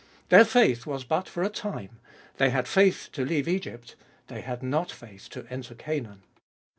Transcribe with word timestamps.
Their 0.29 0.45
faith 0.45 0.87
was 0.87 1.03
but 1.03 1.29
for 1.29 1.43
a 1.43 1.49
time: 1.49 1.99
they 2.37 2.49
had 2.49 2.67
faith 2.67 3.09
to 3.11 3.23
leave 3.23 3.47
Egypt; 3.47 3.95
they 4.29 4.41
had 4.41 4.63
not 4.63 4.91
faith 4.91 5.29
to 5.29 5.45
enter 5.51 5.75
Canaan. 5.75 6.23